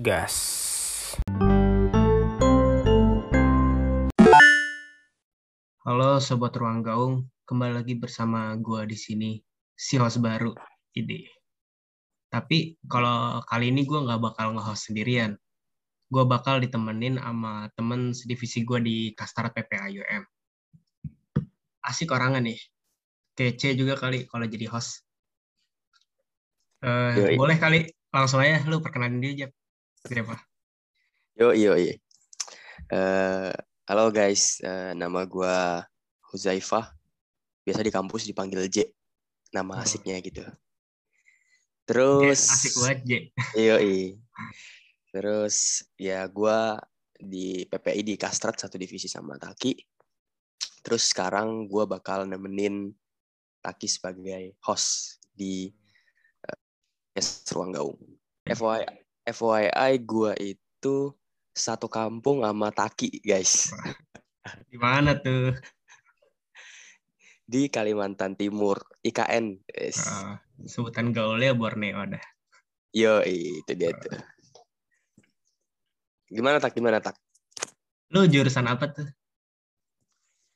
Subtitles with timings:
[0.00, 0.34] gas.
[5.84, 9.36] Halo sobat ruang gaung, kembali lagi bersama gua di sini,
[9.76, 10.56] si host baru,
[10.96, 11.28] ini.
[12.32, 15.36] Tapi kalau kali ini gua nggak bakal nge-host sendirian.
[16.08, 20.24] Gua bakal ditemenin sama temen sedivisi gua di Kastrat PPA UM.
[21.84, 22.60] Asik orangnya nih.
[23.36, 25.04] Kece juga kali kalau jadi host.
[26.80, 27.36] Eh, Yoi.
[27.36, 29.48] boleh kali langsung aja lu perkenalan diri aja.
[30.00, 30.32] Siapa?
[31.36, 31.92] Yo yo yo.
[32.88, 33.52] Eh,
[33.84, 35.84] halo guys, Eh, nama gua
[36.32, 36.96] Huzaifah.
[37.60, 38.88] Biasa di kampus dipanggil J.
[39.52, 39.84] Nama Oh.
[39.84, 40.40] asiknya gitu.
[41.84, 43.12] Terus asik banget, J.
[43.60, 43.76] Yo
[45.12, 46.80] Terus ya gua
[47.20, 49.76] di PPI di Kastrat satu divisi sama Taki.
[50.80, 52.88] Terus sekarang gua bakal nemenin
[53.60, 55.68] Taki sebagai host di
[57.12, 58.00] Yes Ruang Gaung.
[58.48, 58.86] FYI,
[59.30, 61.14] FYI gua itu
[61.54, 63.70] satu kampung sama Taki, guys.
[64.70, 65.54] Di mana tuh?
[67.46, 69.58] Di Kalimantan Timur, IKN.
[69.66, 69.98] Yes.
[70.06, 72.22] Ah, sebutan gaulnya Borneo dah.
[72.94, 74.18] Yo, itu dia tuh.
[76.30, 76.78] Gimana tak?
[76.78, 77.18] Gimana tak?
[78.14, 79.06] Lu jurusan apa tuh?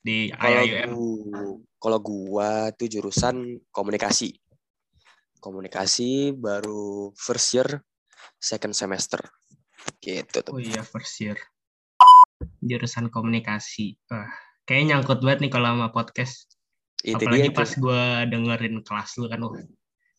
[0.05, 4.37] Di gu- kalau gua tuh jurusan komunikasi.
[5.41, 7.81] Komunikasi baru first year,
[8.37, 9.21] second semester.
[10.01, 10.53] Gitu tuh.
[10.53, 11.37] Oh iya, first year.
[12.61, 13.97] Jurusan komunikasi.
[14.11, 14.29] Wah,
[14.65, 16.57] kayaknya nyangkut banget nih kalau sama podcast.
[17.05, 18.01] Itu Apalagi dia pas gue
[18.33, 19.39] dengerin kelas lu kan.
[19.45, 19.61] Wah,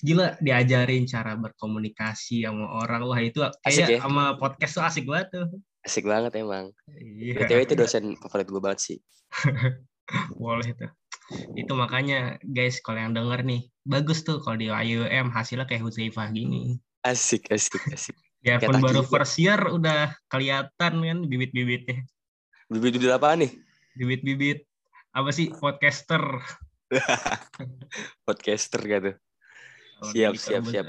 [0.00, 3.00] gila diajarin cara berkomunikasi sama orang.
[3.08, 3.98] Wah itu kayaknya ya?
[4.04, 5.46] sama podcast tuh asik banget tuh.
[5.86, 6.74] Asik banget emang.
[6.90, 8.98] Iya, BTW itu dosen favorit gue banget sih.
[10.42, 10.90] boleh tuh.
[11.58, 16.30] Itu makanya guys kalau yang denger nih, bagus tuh kalau di IUM hasilnya kayak Huzaifah
[16.30, 16.78] gini.
[17.06, 18.16] Asik, asik, asik.
[18.42, 19.10] Ya pun baru Taki.
[19.10, 22.02] first year udah kelihatan kan bibit-bibitnya.
[22.66, 23.50] Bibit-bibit apa nih?
[23.94, 24.66] Bibit-bibit
[25.14, 26.22] apa sih podcaster.
[28.26, 29.10] Podcaster gitu.
[29.14, 30.86] Kalau Siap, di siap, siap.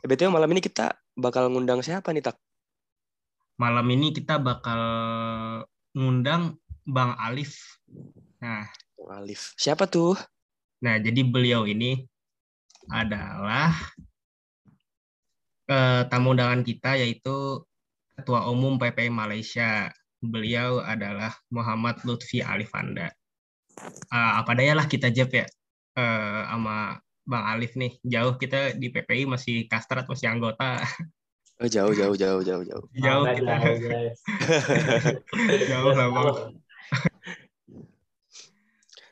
[0.00, 2.40] Eh, BTW malam ini kita bakal ngundang siapa nih, Tak?
[3.60, 4.80] Malam ini kita bakal
[5.92, 6.56] ngundang
[6.88, 7.80] Bang Alif.
[8.40, 8.64] Nah,
[9.12, 9.52] Alif.
[9.56, 10.16] Siapa tuh?
[10.80, 12.08] nah jadi beliau ini
[12.88, 13.68] adalah
[15.70, 17.62] eh, tamu undangan kita yaitu
[18.18, 19.88] Ketua Umum PPI Malaysia.
[20.20, 23.08] Beliau adalah Muhammad Lutfi Alifanda.
[24.12, 25.46] Eh, apa daya lah kita jawab ya
[25.96, 27.96] eh, sama Bang Alif nih.
[28.02, 30.82] Jauh kita di PPI masih kastrat masih anggota.
[31.60, 32.84] Oh, jauh, jauh, jauh, jauh, jauh.
[32.96, 33.54] Jauh kita.
[33.60, 34.16] guys.
[35.70, 36.28] Jauh lah Bang.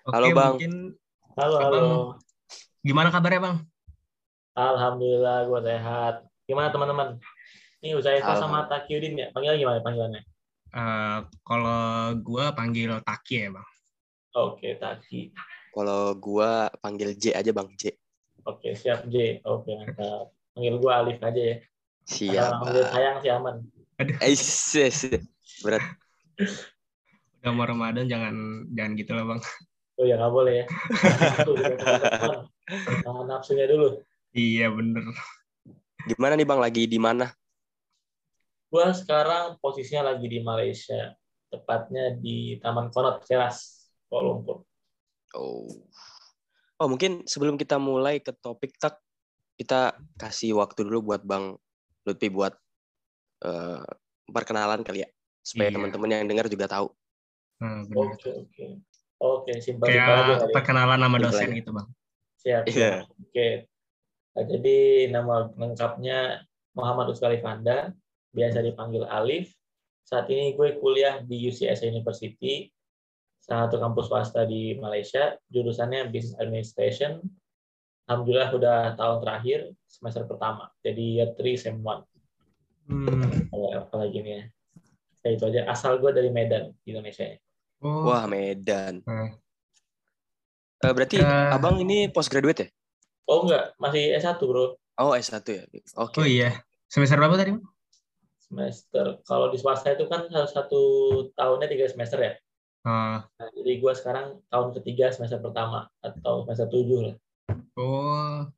[0.08, 0.56] Oke, Halo, Bang.
[0.56, 0.74] mungkin
[1.36, 1.84] Halo, Abang.
[1.84, 1.98] halo.
[2.80, 3.56] gimana kabarnya Bang?
[4.56, 6.14] Alhamdulillah gue sehat.
[6.48, 7.20] Gimana teman-teman?
[7.84, 8.68] Ini Uzaifah sama Alhamdulillah.
[8.72, 9.26] Takyudin ya?
[9.36, 10.22] Panggil gimana panggilannya?
[10.72, 11.80] Eh, kalau
[12.24, 13.68] gua panggil Taki ya Bang.
[14.32, 15.36] Oke, Taki.
[15.76, 17.68] Kalau gua panggil J aja, Bang.
[17.76, 17.92] J.
[18.48, 19.44] Oke, siap J.
[19.44, 20.32] Oke, mantap.
[20.56, 21.56] Panggil gue Alif aja ya.
[22.08, 22.52] Siap.
[22.64, 22.88] Bang.
[22.96, 23.56] sayang sih aman.
[24.00, 25.04] Eh, sis.
[25.60, 25.84] Berat.
[27.44, 29.40] Udah mau Ramadan jangan jangan gitu lah Bang.
[30.00, 30.66] Oh ya, nggak boleh ya.
[33.04, 34.00] Tahan nafsunya dulu.
[34.32, 35.12] Iya bener.
[36.06, 36.60] Gimana nih, Bang?
[36.62, 37.26] Lagi di mana?
[38.68, 41.16] Gue sekarang posisinya lagi di Malaysia.
[41.48, 44.68] Tepatnya di Taman Konot, Ceras, Kuala Lumpur.
[45.32, 45.64] Oh.
[46.78, 49.00] Oh, mungkin sebelum kita mulai ke topik tak
[49.58, 51.58] kita kasih waktu dulu buat Bang
[52.06, 52.54] Lutfi buat
[53.42, 53.82] eh,
[54.30, 55.08] perkenalan kali ya
[55.42, 55.74] supaya Iya.
[55.74, 56.92] teman-teman yang dengar juga tahu.
[57.58, 58.14] Nah, bener.
[58.14, 58.66] Oke, oke.
[59.18, 60.54] Oke, simpel-simpel aja Kayak ya.
[60.54, 61.88] perkenalan nama Simpel dosen gitu Bang.
[62.38, 62.62] Siap.
[62.70, 62.74] Iya.
[62.76, 63.04] siap.
[63.18, 63.48] Oke.
[64.38, 66.46] Nah, jadi nama lengkapnya
[66.78, 67.90] Muhammad Uskali Fanda,
[68.30, 69.50] biasa dipanggil Alif.
[70.06, 72.70] Saat ini gue kuliah di UCS University,
[73.42, 77.18] salah satu kampus swasta di Malaysia, jurusannya Business Administration.
[78.06, 79.58] Alhamdulillah udah tahun terakhir,
[79.90, 80.70] semester pertama.
[80.86, 82.06] Jadi year 3, sem 1.
[82.86, 83.50] Hmm.
[83.50, 84.44] Kalau apalagi nih ya.
[85.26, 85.66] Ya itu aja.
[85.66, 87.26] Asal gue dari Medan, Indonesia.
[87.82, 89.02] Oh, Wah, Medan.
[89.02, 89.34] Hmm.
[90.78, 91.50] Eh, berarti Eh.
[91.58, 92.68] Abang ini postgraduate ya?
[93.28, 94.74] Oh enggak, masih S1 bro.
[94.98, 95.62] Oh, S1 ya.
[96.00, 96.18] Oke.
[96.18, 96.64] oh iya.
[96.88, 97.64] Semester berapa tadi Bang?
[98.40, 100.80] Semester, kalau di swasta itu kan satu
[101.36, 102.32] tahunnya tiga semester ya.
[102.88, 107.16] Oh, Nah, jadi gue sekarang tahun ketiga semester pertama atau semester tujuh lah.
[107.76, 108.48] oh.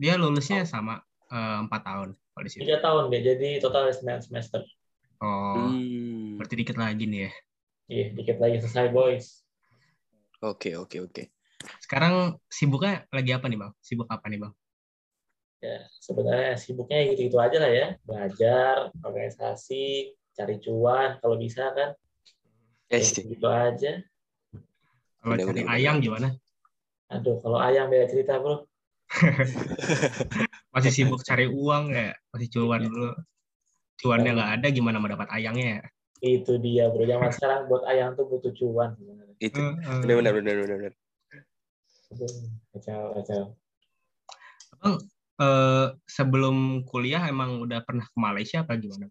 [0.00, 2.64] Dia lulusnya sama eh, empat tahun kalau di situ.
[2.64, 4.64] Tiga tahun deh, jadi total sembilan semester.
[5.20, 6.40] Oh, Hmm.
[6.40, 7.32] berarti dikit lagi nih ya.
[7.92, 9.44] Iya, dikit lagi selesai boys.
[10.40, 11.22] Oke, oke, oke.
[11.84, 12.14] Sekarang
[12.58, 13.72] sibuknya lagi apa nih Bang?
[13.86, 14.52] Sibuk apa nih Bang?
[15.62, 15.76] ya
[16.06, 18.74] sebenarnya sibuknya gitu-gitu aja lah ya belajar
[19.06, 19.82] organisasi
[20.36, 21.88] cari cuan kalau bisa kan
[22.90, 23.90] ya, Yes, gitu aja
[25.22, 26.28] Kalau cari ayang gimana?
[27.14, 28.54] aduh kalau ayam beda cerita bro
[30.74, 32.10] Masih sibuk cari uang ya?
[32.32, 32.88] Masih cuan Iya.
[32.88, 33.10] dulu.
[34.00, 35.82] Cuannya nggak ada, gimana mau dapat ayangnya ya?
[36.34, 39.36] itu dia bro zaman sekarang buat ayam tuh butuh cuan sebenarnya.
[39.46, 40.00] itu Eh, eh.
[40.00, 40.92] benar benar benar benar
[41.32, 42.01] Aduh,
[42.72, 43.42] kacau kacau
[44.82, 44.98] Bang,
[45.38, 49.06] eh, sebelum kuliah emang udah pernah ke Malaysia apa gimana?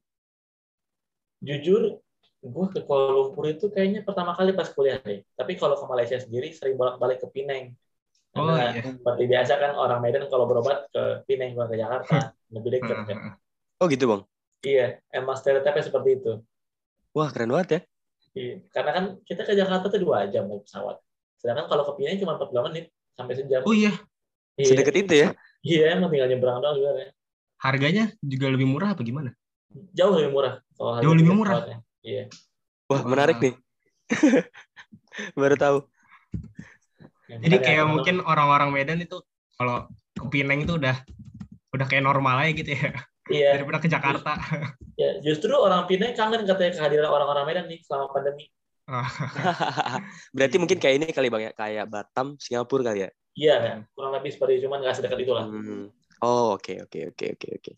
[1.42, 1.98] jujur
[2.42, 5.22] gue ke Kuala Lumpur itu kayaknya pertama kali pas kuliah deh.
[5.38, 7.78] Tapi kalau ke Malaysia sendiri sering bolak-balik ke Penang.
[8.34, 8.82] Oh Karena iya.
[8.82, 12.18] seperti biasa kan orang Medan kalau berobat ke Penang bukan ke Jakarta
[12.54, 13.18] lebih dekat kan.
[13.78, 14.22] Oh gitu bang?
[14.62, 16.34] Iya emang stereotipnya seperti itu.
[17.14, 17.82] Wah keren banget ya.
[18.32, 18.64] Iya.
[18.72, 21.04] karena kan kita ke Jakarta tuh dua jam naik pesawat
[21.42, 22.86] sedangkan kalau ke Penang cuma 40 menit
[23.18, 23.66] sampai sejam.
[23.66, 23.92] Oh iya,
[24.62, 24.70] iya.
[24.70, 25.28] Sedekat itu ya?
[25.66, 27.12] Iya emang tinggal nyebrang doang sebenarnya
[27.62, 29.32] harganya juga lebih murah apa gimana?
[29.96, 31.64] jauh lebih murah kalau Jauh lebih murah?
[31.64, 31.78] pesawatnya.
[32.04, 32.24] iya.
[32.92, 33.54] Wah menarik nih.
[35.40, 35.78] Baru tahu.
[37.32, 39.24] Ya, Jadi kayak mungkin orang-orang Medan itu
[39.56, 41.00] kalau ke Pineng itu udah
[41.72, 42.92] udah kayak normal aja gitu ya.
[43.32, 43.64] Iya.
[43.64, 44.36] Daripada ke Jakarta.
[45.00, 48.52] ya justru orang Penang kangen katanya kehadiran orang-orang Medan nih selama pandemi
[50.36, 51.52] berarti mungkin kayak ini kali bang ya?
[51.56, 53.10] Kayak Batam Singapura kali ya?
[53.32, 55.88] Iya kan kurang lebih seperti itu, cuman nggak sedekat itu lah Hmm.
[56.22, 57.72] oh oke oke oke oke oke.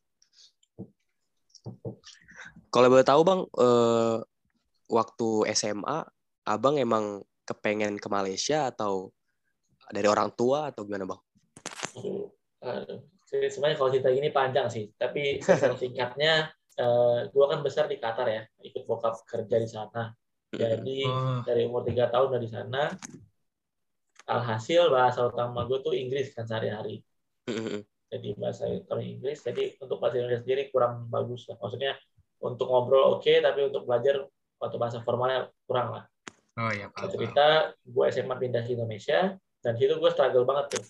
[2.73, 4.17] Kalau boleh tahu bang eh,
[4.89, 5.97] waktu SMA
[6.43, 9.13] abang emang kepengen ke Malaysia atau
[9.93, 11.21] dari orang tua atau gimana bang.
[13.33, 17.97] Jadi sebenarnya kalau cerita gini panjang sih, tapi secara singkatnya, eh, gua kan besar di
[17.97, 20.13] Qatar ya, ikut bokap kerja di sana.
[20.53, 21.41] Jadi Oh.
[21.41, 22.83] dari umur tiga tahun udah di sana.
[24.23, 27.03] Alhasil bahasa utama gue tuh Inggris kan sehari-hari.
[28.07, 29.41] Jadi bahasa utama Inggris.
[29.41, 31.57] Jadi untuk bahasa Indonesia sendiri kurang bagus lah.
[31.57, 31.97] Maksudnya
[32.39, 34.23] untuk ngobrol oke, tapi untuk belajar
[34.57, 36.03] atau bahasa formalnya kurang lah.
[36.53, 37.11] Oh iya, Singkat paham.
[37.11, 37.45] cerita
[37.83, 39.19] gue SMA pindah ke Indonesia
[39.59, 40.83] dan situ gue struggle banget tuh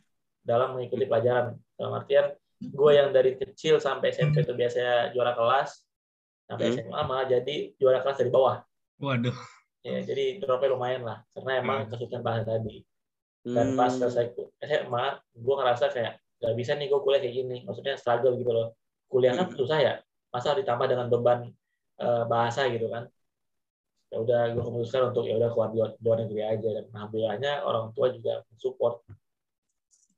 [0.43, 5.87] dalam mengikuti pelajaran dalam artian gue yang dari kecil sampai SMP itu biasanya juara kelas
[6.43, 6.75] sampai Hmm.
[6.83, 8.59] SMA malah jadi juara kelas dari bawah
[8.99, 9.31] Waduh.
[9.83, 11.89] Ya jadi dropnya lumayan lah karena emang Hmm.
[11.91, 12.81] kesulitan bahasa tadi.
[13.43, 17.57] Dan pas selesai ku- SMA gue ngerasa kayak gak bisa nih gue kuliah kayak gini
[17.67, 18.71] maksudnya struggle gitu loh.
[19.11, 19.57] Kuliah kan Hmm.
[19.59, 19.93] susah ya
[20.31, 21.51] masa ditambah dengan beban
[21.99, 23.05] eh, bahasa gitu kan.
[24.09, 27.51] Ya udah gue memutuskan untuk ya udah keluar di luar, luar negeri aja dan alhamdulillahnya
[27.67, 29.03] orang tua juga support.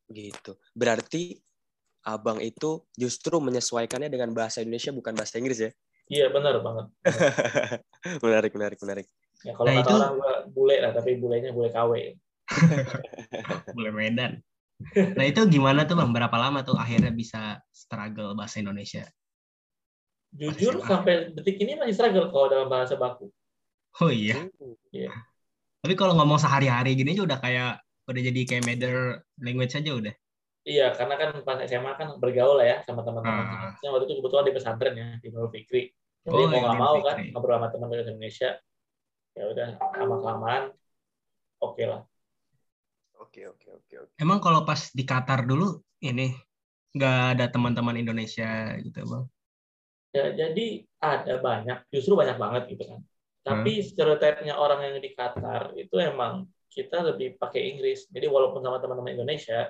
[0.06, 0.54] Gitu.
[0.72, 1.42] Berarti
[2.06, 5.72] abang itu justru menyesuaikannya dengan bahasa Indonesia bukan bahasa Inggris ya?
[6.06, 6.86] Iya benar banget.
[8.24, 9.08] Menarik menarik menarik
[9.44, 11.92] ya kalau Nah, kata itu- orang gue bule lah tapi bulenya bule KW
[13.76, 14.38] Boleh Medan.
[15.18, 16.12] Nah itu gimana tuh bang?
[16.14, 19.04] Berapa lama tuh akhirnya bisa struggle bahasa Indonesia?
[20.36, 23.32] jujur Masih sampai detik ini masih struggle kalau dalam bahasa baku
[23.96, 24.52] Oh iya.
[24.92, 25.08] Iya.
[25.80, 30.12] Tapi kalau ngomong sehari-hari gini aja udah kayak udah jadi kayak major language aja udah.
[30.68, 33.46] Iya, karena kan pas SMA kan bergaul lah ya sama teman-teman.
[33.48, 33.72] Ah.
[33.80, 35.96] Saya waktu itu kebetulan di pesantren ya di Nurul Fikri.
[36.26, 38.50] Jadi Oh, mau yang nggak mau kan ngobrol sama teman dari Indonesia.
[39.36, 40.64] Ya udah lama kelamaan
[41.60, 42.02] oke lah.
[43.20, 46.32] oke oke oke oke Emang kalau pas di Qatar dulu ini
[46.96, 49.26] nggak ada teman-teman Indonesia gitu bang?
[50.16, 53.04] Ya, jadi ada banyak, justru banyak banget gitu kan.
[53.44, 58.08] Tapi stereotipnya orang yang di Qatar itu emang kita lebih pakai Inggris.
[58.08, 59.68] Jadi walaupun sama teman-teman Indonesia,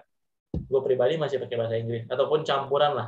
[0.53, 3.07] gue pribadi masih pakai bahasa Inggris ataupun campuran lah.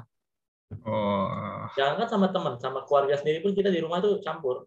[0.86, 4.66] Oh, Jangan kan sama teman, sama keluarga sendiri pun kita di rumah tuh campur.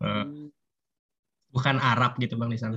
[0.00, 0.24] eh,
[1.56, 2.76] bukan Arab gitu bang di sana.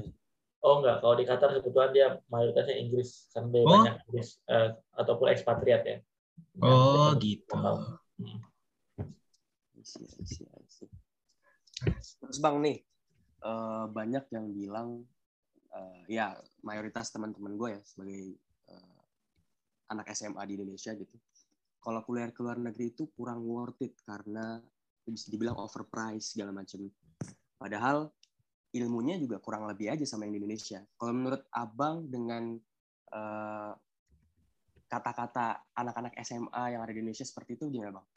[0.59, 3.71] Oh enggak, kalau di Qatar kebetulan dia mayoritasnya Inggris karena dia Oh.
[3.75, 5.97] banyak Inggris eh, ataupun ekspatriat ya.
[6.63, 7.55] Oh Dan- gitu.
[8.19, 8.39] Hmm.
[12.19, 12.77] Terus bang nih
[13.39, 14.89] eh, banyak yang bilang
[15.71, 18.35] eh, ya mayoritas teman-teman gue ya sebagai
[18.67, 18.99] eh,
[19.87, 21.15] anak SMA di Indonesia gitu.
[21.79, 24.59] Kalau kuliah ke luar negeri itu kurang worth it karena
[25.07, 26.85] bisa dibilang overpriced segala macam.
[27.55, 28.11] Padahal
[28.69, 30.79] ilmunya juga kurang lebih aja sama yang di Indonesia.
[30.97, 32.57] Kalau menurut abang dengan
[33.09, 33.71] eh,
[34.89, 38.07] kata-kata anak-anak SMA yang ada di Indonesia seperti itu gimana bang?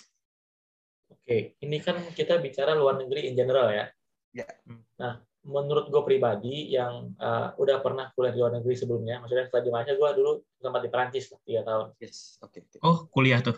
[1.13, 3.85] Oke, ini kan kita bicara luar negeri in general ya.
[4.33, 4.49] Ya.
[4.97, 9.65] Nah, menurut gue pribadi yang eh, udah pernah kuliah di luar negeri sebelumnya, maksudnya setelah
[9.65, 11.87] di Malaysia gue dulu sempat di Perancis lah, tiga tahun.
[12.01, 12.59] Yes, oke.
[12.65, 12.79] oke.
[12.81, 13.57] Oh kuliah tuh.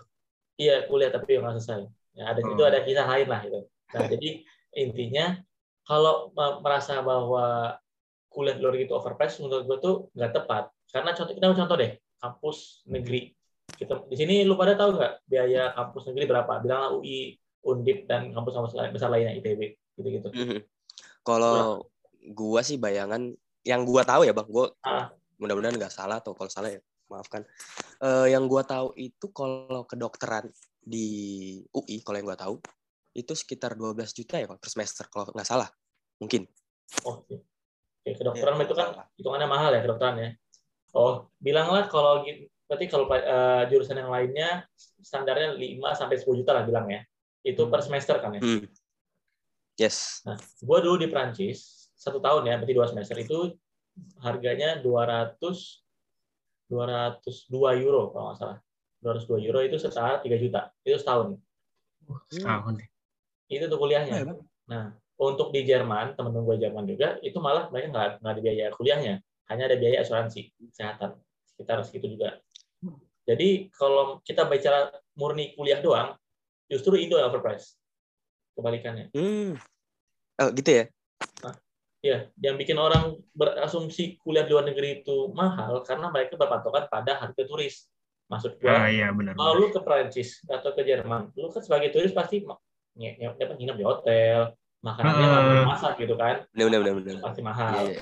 [0.59, 1.87] Iya, kuliah tapi nggak selesai.
[2.15, 2.67] Ya, ada itu Oh.
[2.67, 3.61] ada kisah lain lah itu.
[3.95, 4.29] Nah, jadi
[4.75, 5.39] intinya
[5.85, 7.77] kalau me- merasa bahwa
[8.33, 10.65] kuliah di luar itu overpriced, menurut gue tuh nggak tepat.
[10.91, 13.31] Karena contoh kita contoh deh, kampus negeri
[13.65, 16.53] kita di sini lu pada tahu nggak biaya kampus negeri berapa?
[16.61, 20.29] Bilanglah UI, Undip dan kampus-kampus besar lainnya ITB gitu-gitu.
[20.29, 20.61] Mhm.
[21.25, 21.89] Kalau
[22.37, 23.33] gua sih bayangan
[23.65, 25.09] yang gua tahu ya bang, gua Ah.
[25.41, 27.41] mudah-mudahan nggak salah atau kalau salah ya maafkan.
[28.05, 30.53] Eh, yang gua tahu itu kalau kedokteran
[30.85, 31.09] di
[31.73, 32.61] UI, kalau yang gua tahu
[33.15, 35.71] itu sekitar 12 juta ya per semester kalau nggak salah,
[36.19, 36.45] mungkin.
[37.07, 37.35] Oh, oke.
[38.05, 39.07] Oke, kedokteran Iya, itu kan salah.
[39.17, 40.31] hitungannya mahal ya kedokteran ya.
[40.93, 44.69] Oh, bilanglah kalau gitu, berarti kalau eh, jurusan yang lainnya
[45.01, 47.01] standarnya 5 sampai 10 juta lah bilang ya.
[47.41, 48.43] Itu per semester kan ya.
[48.45, 48.69] Hmm.
[49.81, 50.21] Yes.
[50.29, 53.57] Nah, gua dulu di Prancis satu tahun ya, berarti dua semester itu
[54.21, 55.41] harganya 200
[56.69, 58.59] 202 euro kalau nggak salah.
[59.01, 60.73] 202 euro itu setara 3 juta.
[60.85, 61.37] Itu setahun.
[62.09, 62.89] Uh, setahun deh.
[63.49, 64.15] Itu tuh kuliahnya.
[64.21, 64.41] Ya, Bang.
[64.65, 64.85] Nah,
[65.21, 69.15] untuk di Jerman, teman-teman gue Jerman juga, itu malah mereka nggak nggak ada biaya kuliahnya,
[69.53, 71.15] hanya ada biaya asuransi kesehatan
[71.55, 72.43] sekitar segitu juga.
[73.25, 76.19] Jadi kalau kita bicara murni kuliah doang,
[76.69, 77.79] justru Indo yang overpriced.
[78.59, 79.15] Kebalikannya.
[79.17, 79.57] Hmm.
[80.43, 80.85] Oh, gitu ya?
[82.05, 87.17] Ya, yang bikin orang berasumsi kuliah di luar negeri itu mahal karena mereka berpatokan pada
[87.17, 87.89] harga turis.
[88.29, 89.33] Maksud gue, Ah iya benar.
[89.37, 92.45] kalau lu ke Prancis atau ke Jerman, lu kan sebagai turis pasti
[93.39, 97.91] dapat nginep di hotel, makanannya nggak masak gitu kan, Benar, benar, benar, pasti mahal.
[97.91, 98.01] iya.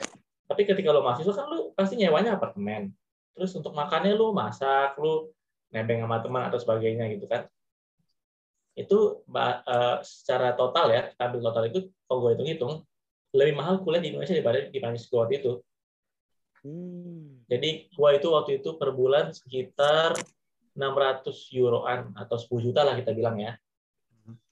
[0.49, 2.93] Tapi ketika lo mahasiswa kan lu pasti nyewanya apartemen.
[3.33, 5.33] Terus untuk makannya lu masak, lu
[5.73, 7.49] nebeng sama teman atau sebagainya gitu kan.
[8.77, 12.85] Itu eh, secara total ya, kita ambil total itu kalau gue hitung-hitung
[13.33, 15.53] lebih mahal kuliah di Indonesia daripada di Prancis gue waktu itu.
[16.63, 17.43] Hmm.
[17.51, 20.15] Jadi gua itu waktu itu per bulan sekitar
[20.79, 23.59] 600 euroan atau 10 juta lah kita bilang ya.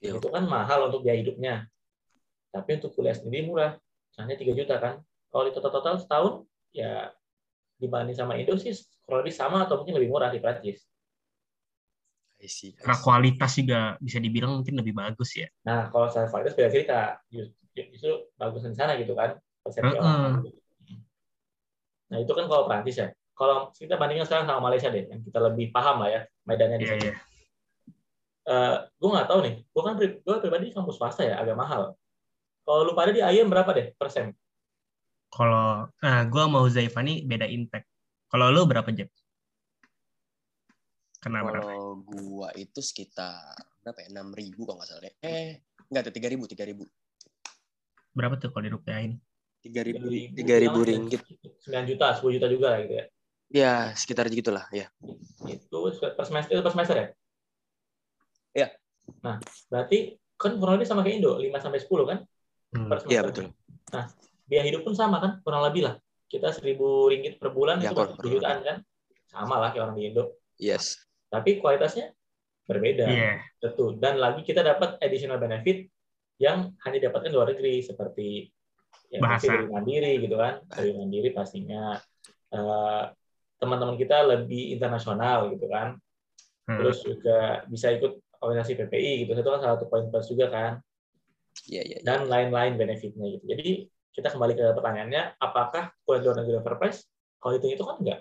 [0.01, 0.17] Iya.
[0.17, 1.67] Itu kan mahal untuk biaya hidupnya.
[2.51, 3.77] Tapi untuk kuliah sendiri murah.
[4.19, 4.99] Hanya 3 juta kan.
[5.31, 6.33] Kalau di total-total setahun
[6.75, 7.11] ya
[7.79, 8.75] dibanding sama Indo sih
[9.07, 10.83] kurang lebih sama atau mungkin lebih murah di Prancis.
[12.41, 15.47] I see, I Karena kualitas juga bisa dibilang mungkin lebih bagus ya.
[15.61, 16.99] Nah, kalau saya kualitas beda cerita.
[17.71, 19.37] Justru, bagus di sana gitu kan.
[19.61, 20.01] Persepsi Heeh.
[20.01, 20.41] orang.
[22.11, 23.07] Nah, itu kan kalau Prancis ya.
[23.37, 26.85] Kalau kita bandingkan sekarang sama Malaysia deh, yang kita lebih paham lah ya medannya di
[26.85, 27.05] Iya sini.
[27.07, 27.13] iya.
[28.41, 29.55] Eh, gue nggak tahu nih.
[29.69, 31.93] Gue kan pri- gue pribadi di kampus swasta ya, agak mahal.
[32.65, 34.33] Kalau lu pada di IM berapa deh persen?
[35.31, 37.85] Kalau nah gue mau Zaifani beda impact.
[38.31, 39.11] Kalau lu berapa Jeb?
[41.21, 41.53] Kenapa?
[41.53, 41.69] berapa?
[41.69, 43.53] Kalau gua itu sekitar
[43.85, 44.09] berapa ya?
[44.09, 45.13] 6 ribu kalau nggak salah deh.
[45.21, 45.61] Eh,
[45.93, 46.83] enggak ada 3 ribu, 3 ribu.
[48.17, 49.21] Berapa tuh kalau dirupiahin?
[49.61, 51.21] 3 ribu, 3.000, 3 ribu bilang ringgit.
[51.61, 53.05] 9 juta, 10 juta juga gitu ya.
[53.51, 54.89] Ya, sekitar gitulah, ya.
[55.45, 57.07] Itu per semester, itu per semester ya?
[58.51, 58.67] Iya.
[59.23, 62.19] Nah, berarti kan kurang lebih sama kayak Indo, 5 sampai 10 kan
[62.71, 62.87] Hmm.
[62.87, 63.11] per semester.
[63.11, 63.45] Iya, betul.
[64.47, 65.95] Biaya hidup pun sama kan, kurang lebih lah.
[66.31, 68.77] Kita 1000 ringgit per bulan Ya, itu 7 jutaan kan.
[69.27, 70.39] Sama lah kayak orang di Indo.
[70.55, 71.03] Yes.
[71.27, 72.15] Tapi kualitasnya
[72.67, 73.05] berbeda.
[73.11, 73.31] Iya.
[73.59, 73.99] Betul.
[73.99, 75.91] Dan lagi kita dapat additional benefit
[76.39, 78.47] yang hanya didapatkan di luar negeri seperti
[79.11, 79.35] ya, Bahasa.
[79.35, 80.63] pasti dari mandiri gitu kan.
[80.71, 81.99] Dari mandiri pastinya
[82.51, 83.03] eh,
[83.59, 85.99] teman-teman kita lebih internasional gitu kan.
[86.71, 86.77] Hmm.
[86.79, 89.31] Terus juga bisa ikut organisasi PPI gitu.
[89.37, 90.73] Itu kan salah satu poin plus juga kan.
[91.69, 92.05] Iya, iya, iya.
[92.07, 93.43] Dan lain-lain benefitnya gitu.
[93.45, 93.67] Jadi
[94.11, 97.07] kita kembali ke pertanyaannya, apakah kuliah luar negeri overpriced?
[97.39, 98.19] Kalau itu itu kan enggak.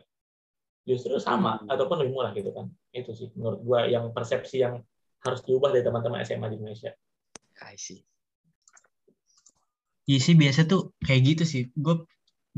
[0.89, 1.71] Justru sama Hmm.
[1.73, 2.67] ataupun lebih murah gitu kan.
[2.95, 4.81] Itu sih menurut gua yang persepsi yang
[5.25, 6.91] harus diubah dari teman-teman SMA di Indonesia.
[7.61, 8.01] I see.
[10.09, 11.63] Iya sih biasa tuh kayak gitu sih.
[11.85, 11.95] Gue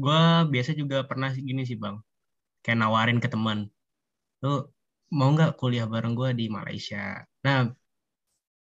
[0.03, 1.97] gua biasa juga pernah gini sih bang.
[2.65, 3.59] Kayak nawarin ke teman.
[4.43, 4.51] Lu
[5.13, 7.21] mau nggak kuliah bareng gue di Malaysia?
[7.45, 7.69] Nah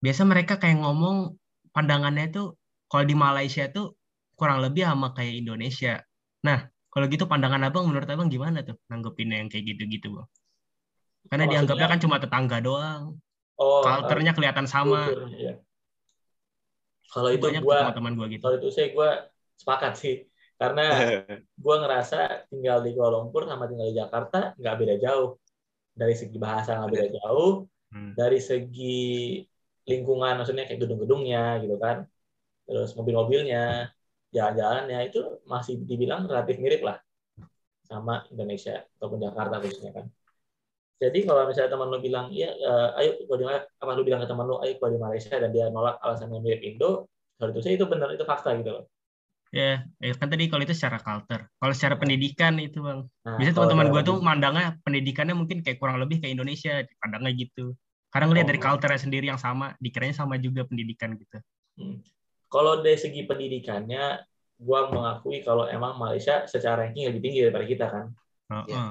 [0.03, 1.37] biasa mereka kayak ngomong
[1.75, 2.47] pandangannya tuh
[2.89, 3.93] kalau di Malaysia tuh
[4.33, 6.01] kurang lebih sama kayak Indonesia.
[6.47, 10.27] Nah kalau gitu pandangan abang menurut abang gimana tuh nanggepinnya yang kayak gitu-gitu bang?
[11.29, 13.03] Karena Oh, dianggapnya maksudnya- kan cuma tetangga doang.
[13.59, 15.11] Oh, Culture-nya kelihatan sama.
[15.11, 15.53] kultur, iya.
[17.09, 18.43] Kalau itu Banyak gua teman-teman gue gitu.
[18.45, 19.09] kalau itu saya gua
[19.59, 20.15] sepakat sih.
[20.55, 20.85] Karena
[21.63, 25.29] gua ngerasa tinggal di Kuala Lumpur sama tinggal di Jakarta nggak beda jauh.
[26.01, 27.51] Dari segi bahasa nggak beda jauh,
[27.93, 28.13] Hmm.
[28.19, 28.85] dari segi
[29.89, 31.97] lingkungan maksudnya kayak gedung-gedungnya gitu kan.
[32.67, 33.89] Terus mobil-mobilnya,
[34.35, 35.19] jalan-jalannya itu
[35.53, 36.97] masih dibilang relatif mirip lah
[37.89, 40.05] sama Indonesia ataupun Jakarta khususnya kan.
[40.99, 43.45] Jadi kalau misalnya teman lu bilang, iya, eh, ayo kalau di
[43.83, 46.61] apa lu bilang ke teman lu, ayo kalau di Malaysia dan dia nolak alasannya mirip
[46.61, 47.07] Indo,
[47.39, 48.83] kalau itu saya itu benar itu fakta gitu loh.
[49.49, 51.49] Ya, ya kan tadi kalau itu secara culture.
[51.57, 53.01] Kalau secara pendidikan itu bang.
[53.25, 57.73] Nah, Biasanya teman-teman gue tuh mandangnya pendidikannya mungkin kayak kurang lebih kayak Indonesia, pandangnya gitu.
[58.13, 58.65] Karena ngeliat dari Oh.
[58.69, 61.41] culture sendiri yang sama, dikiranya sama juga pendidikan gitu.
[61.81, 61.97] Hmm.
[62.49, 64.21] Kalau dari segi pendidikannya,
[64.61, 68.05] gua mengakui kalau emang Malaysia secara ranking lebih tinggi daripada kita kan.
[68.53, 68.65] Heeh.
[68.69, 68.85] Iya.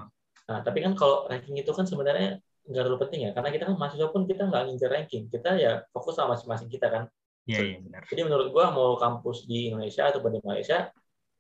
[0.49, 3.77] Nah, tapi kan kalau ranking itu kan sebenarnya nggak terlalu penting ya karena kita kan
[3.81, 7.03] mahasiswa pun kita nggak ngincer ranking kita ya fokus sama masing-masing kita kan
[7.49, 8.03] Iya, iya benar.
[8.05, 10.93] jadi menurut gua mau kampus di Indonesia atau di Malaysia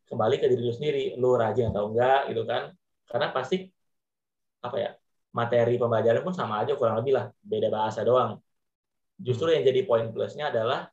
[0.08, 1.04] kembali ke diri lu sendiri.
[1.20, 2.72] Lu rajin atau enggak gitu kan.
[3.04, 3.68] Karena pasti
[4.64, 4.90] apa ya
[5.36, 7.28] materi pembelajaran pun sama aja kurang lebih lah.
[7.44, 8.40] Beda bahasa doang.
[9.20, 10.88] Justru yang jadi poin plusnya adalah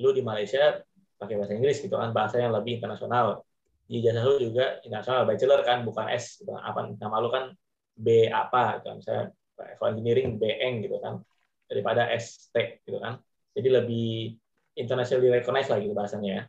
[0.00, 0.80] lu di Malaysia
[1.20, 3.44] pakai bahasa Inggris gitu kan bahasa yang lebih internasional.
[3.84, 6.56] Di jasa lu juga internasional bachelor kan bukan S gitu.
[6.56, 7.52] apa nama lu kan
[7.92, 9.24] B apa gitu misalnya
[9.76, 11.20] for engineering BN gitu kan.
[11.68, 12.56] Daripada ST
[12.88, 13.20] gitu kan
[13.54, 14.36] jadi lebih
[14.78, 16.42] internationally recognized lah gitu bahasanya ya.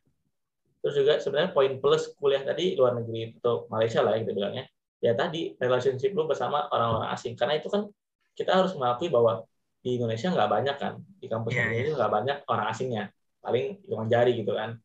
[0.81, 4.65] Terus juga sebenarnya poin plus kuliah tadi luar negeri atau Malaysia lah gitu bilangnya.
[5.01, 7.37] Ya tadi relationship lu bersama orang-orang asing.
[7.37, 7.89] Karena itu kan
[8.33, 9.45] kita harus mengakui bahwa
[9.81, 10.93] di Indonesia nggak banyak kan.
[11.21, 13.03] Di kampus yeah, Indonesia nggak banyak orang asingnya.
[13.41, 14.77] Paling hitungan jari gitu kan.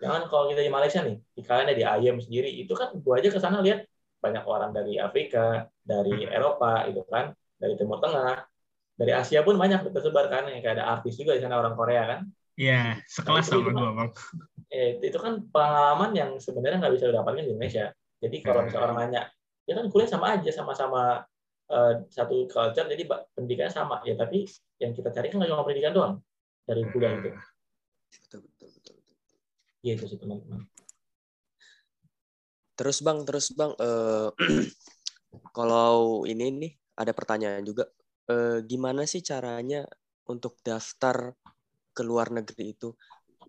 [0.00, 3.28] Jangan kalau kita di Malaysia nih di kalian di IM sendiri itu kan gua aja
[3.32, 3.88] ke sana lihat
[4.20, 8.53] banyak orang dari Afrika dari Eropa gitu kan dari Timur Tengah
[8.98, 12.02] dari Asia pun banyak tersebar kan yang kayak ada artis juga di sana orang Korea
[12.10, 12.20] kan.
[12.54, 13.82] Iya, sekelas Nah, itu sama juga.
[13.82, 14.10] gue bang.
[14.74, 17.84] eh, itu kan pengalaman yang sebenarnya nggak bisa didapatkan di Indonesia.
[18.22, 19.22] Jadi kalau misalnya orang nanya
[19.68, 21.02] ya kan kuliah sama aja sama-sama
[21.70, 23.96] eh, satu culture jadi pendidikannya sama.
[24.08, 24.46] Ya tapi
[24.82, 26.14] yang kita cari kan nggak cuma pendidikan doang
[26.68, 27.30] dari kuliah itu.
[28.24, 29.36] Betul, betul, betul, betul.
[29.84, 30.60] gitu sih teman-teman.
[32.74, 34.28] Terus bang, terus bang, eh,
[35.56, 37.86] kalau ini nih ada pertanyaan juga,
[38.24, 39.84] Eh, gimana sih caranya
[40.28, 41.36] untuk daftar
[41.92, 42.96] ke luar negeri itu?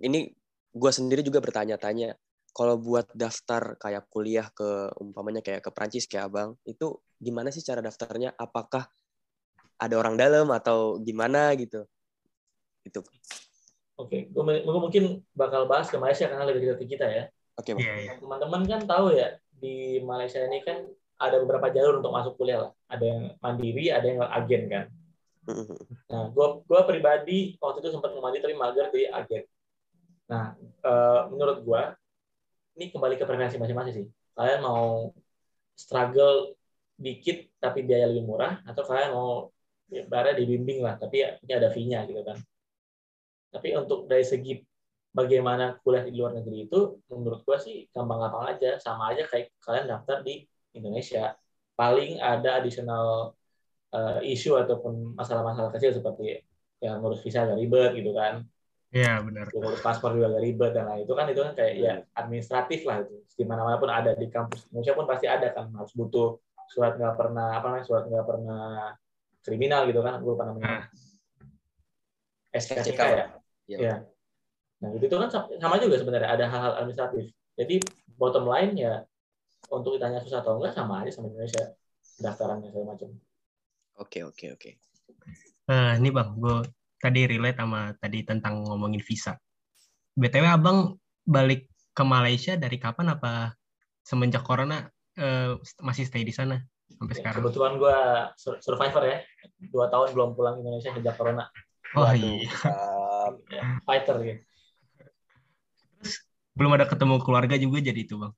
[0.04, 0.28] Ini
[0.76, 2.12] gue sendiri juga bertanya-tanya,
[2.52, 7.64] kalau buat daftar kayak kuliah ke umpamanya kayak ke Prancis kayak abang, itu gimana sih
[7.64, 8.36] cara daftarnya?
[8.36, 8.88] Apakah
[9.80, 11.88] ada orang dalam atau gimana gitu?
[12.86, 13.02] Itu.
[13.96, 17.24] oke gue mungkin bakal bahas ke Malaysia karena lebih dekat kita ya
[17.56, 17.80] Oke bang.
[17.80, 18.12] Iya, iya.
[18.20, 20.84] teman-teman kan tahu ya di Malaysia ini kan
[21.16, 24.86] ada beberapa jalur untuk masuk kuliah lah ada yang mandiri ada yang agen kan
[26.10, 29.44] Nah, gua gua pribadi waktu itu sempat ngemandi tapi mager di agen.
[30.26, 31.94] Nah, eh, menurut gua
[32.76, 34.08] ini kembali ke preferensi masing-masing sih.
[34.34, 35.14] Kalian mau
[35.78, 36.58] struggle
[36.98, 39.52] dikit tapi biaya lebih murah atau kalian mau
[39.92, 42.38] ya, ibaratnya dibimbing lah tapi ya ini ada fee-nya gitu kan.
[43.54, 44.60] Tapi untuk dari segi
[45.16, 49.86] bagaimana kuliah di luar negeri itu menurut gua sih gampang-gampang aja, sama aja kayak kalian
[49.94, 50.42] daftar di
[50.74, 51.38] Indonesia.
[51.76, 53.36] Paling ada additional
[53.92, 56.44] uh, isu ataupun masalah-masalah kecil seperti
[56.80, 58.44] yang ngurus visa agak ribet gitu kan,
[58.96, 59.52] Iya benar.
[59.52, 63.04] ngurus paspor juga agak ribet dan lain itu kan itu kan kayak ya administratif lah
[63.04, 63.16] itu.
[63.36, 65.68] Di mana-mana pun ada di kampus Indonesia pun pasti ada kan.
[65.76, 66.40] Harus butuh
[66.72, 68.96] surat nggak pernah apa namanya surat nggak pernah
[69.44, 70.24] kriminal gitu kan.
[70.24, 70.88] Gue lupa namanya.
[72.56, 73.26] SKCK ya.
[73.68, 73.80] Iya.
[73.82, 73.96] ya
[74.76, 76.30] nah itu tuh kan sama juga sebenarnya.
[76.32, 77.36] Ada hal-hal administratif.
[77.60, 77.84] Jadi
[78.16, 79.04] bottom line ya
[79.72, 81.74] untuk ditanya susah atau enggak sama aja sama Indonesia
[82.22, 83.10] daftarannya segala macam
[83.96, 84.70] Oke, oke, oke.
[85.72, 86.68] Nah, ini bang, gue
[87.00, 89.40] tadi relate sama tadi tentang ngomongin visa.
[90.20, 93.56] BTW abang balik ke Malaysia dari kapan apa
[94.04, 94.84] semenjak corona
[95.16, 96.60] eh, masih stay di sana
[96.92, 97.40] sampai Ya, sekarang?
[97.40, 97.98] Kebetulan gue
[98.60, 99.18] survivor ya,
[99.72, 101.48] dua tahun belum pulang ke Indonesia sejak corona.
[101.96, 102.52] Oh Waduh, iya.
[103.48, 104.42] Ya, fighter gitu.
[106.56, 108.32] belum ada ketemu keluarga juga jadi itu bang.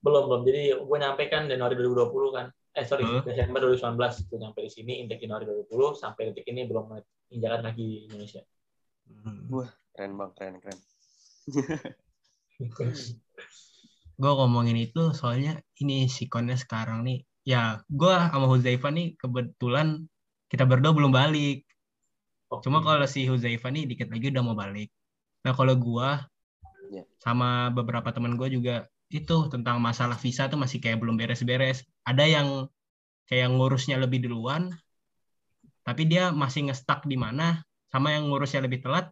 [0.00, 0.42] Belum belum.
[0.48, 2.46] Jadi gue nyampe kan Januari 2020 kan.
[2.70, 3.26] Eh sorry, Hmm.
[3.26, 6.94] Desember 2019 gue nyampe di sini, intake Januari 2020 sampai detik ini belum
[7.30, 8.42] injakan lagi di Indonesia.
[9.10, 9.50] Hmm.
[9.90, 10.78] Keren bang, keren, keren.
[14.20, 17.24] Gue ngomongin itu soalnya ini sikonnya sekarang nih.
[17.48, 20.04] Ya, gue sama Huzaifa nih kebetulan
[20.52, 21.64] kita berdua belum balik.
[22.52, 22.68] Oke.
[22.68, 24.92] Cuma kalau si Huzaifa nih dikit lagi udah mau balik.
[25.40, 26.26] Nah kalau gua
[26.90, 27.06] Iya.
[27.22, 31.82] sama beberapa teman gua juga itu tentang masalah visa tuh masih kayak belum beres-beres.
[32.06, 32.48] Ada yang
[33.26, 34.70] kayak ngurusnya lebih duluan,
[35.82, 39.10] tapi dia masih ngestak di mana, sama yang ngurusnya lebih telat,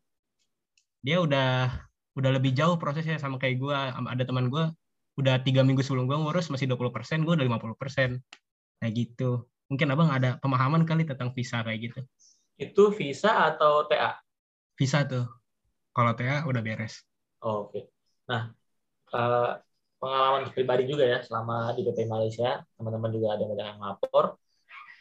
[1.02, 1.74] dia udah
[2.14, 3.90] udah lebih jauh prosesnya sama kayak gua.
[3.90, 4.70] Sama Ada teman gua
[5.18, 8.22] udah tiga minggu sebelum gua ngurus masih 20%, gua udah 50%.
[8.78, 9.50] Kayak gitu.
[9.66, 12.00] Mungkin abang ada pemahaman kali tentang visa kayak gitu.
[12.54, 14.18] Itu visa atau TA?
[14.78, 15.26] Visa tuh.
[15.90, 17.02] Kalau TA udah beres.
[17.42, 17.90] Oh, Oke.
[18.30, 18.54] Nah,
[19.14, 19.52] eh,
[19.98, 24.38] pengalaman pribadi juga ya selama di PP Malaysia, teman-teman juga ada banyak yang melapor.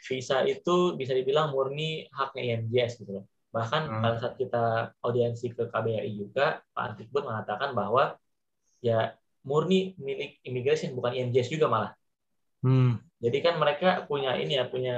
[0.08, 3.26] Visa itu bisa dibilang murni haknya IMJS gitu loh.
[3.54, 4.02] Bahkan Hmm.
[4.04, 8.18] pada saat kita audiensi ke KBRI juga, Pak Antikbud mengatakan bahwa
[8.82, 9.14] ya
[9.48, 11.92] murni milik immigration bukan IMJS juga malah.
[12.62, 13.00] Hmm.
[13.18, 14.98] Jadi kan mereka punya ini ya, punya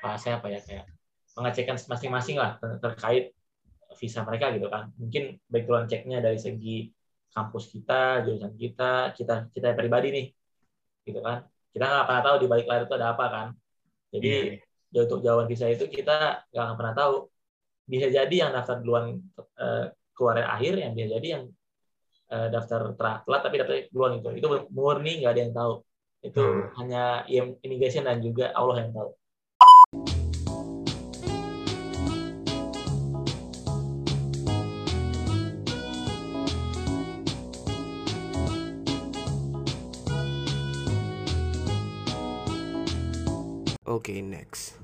[0.00, 0.86] bahasa apa ya kayak
[1.34, 3.24] mengecekkan masing-masing lah ter- terkait
[3.98, 4.90] visa mereka gitu kan.
[4.98, 6.88] Mungkin background checknya dari segi
[7.34, 10.26] kampus kita, jurusan kita, kita kita pribadi nih,
[11.04, 11.44] gitu kan.
[11.74, 13.48] Kita nggak pernah tahu di balik layar itu ada apa kan.
[14.14, 14.54] Jadi Iya.
[14.94, 17.14] ya untuk jawaban kisah itu kita nggak akan pernah tahu
[17.84, 19.18] bisa jadi yang daftar duluan
[19.58, 21.44] uh, keluar akhir yang bisa jadi yang
[22.30, 25.74] uh, daftar telat tapi daftar duluan itu itu murni nggak ada yang tahu
[26.24, 26.64] itu hmm.
[26.80, 27.02] hanya
[27.60, 29.10] imigrasi dan juga Allah yang tahu
[44.04, 44.74] Okay, next.